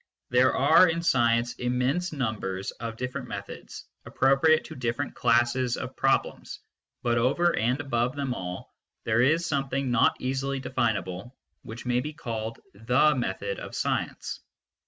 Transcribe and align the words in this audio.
There 0.31 0.55
are 0.55 0.87
in 0.89 1.03
science 1.03 1.53
immense 1.59 2.11
numbers 2.11 2.71
of 2.71 2.97
different 2.97 3.27
methods, 3.27 3.85
appropriate 4.03 4.63
to 4.65 4.75
different 4.75 5.13
classes 5.13 5.77
of 5.77 5.95
problems; 5.95 6.59
but 7.03 7.19
over 7.19 7.55
and 7.55 7.79
above 7.79 8.15
them 8.15 8.33
all, 8.33 8.73
there 9.03 9.21
is 9.21 9.45
something 9.45 9.91
not 9.91 10.17
easily 10.19 10.59
definable, 10.59 11.37
which 11.61 11.85
may 11.85 11.99
be 11.99 12.13
called 12.13 12.59
the 12.73 13.13
method 13.13 13.59
of 13.59 13.75
science. 13.75 14.39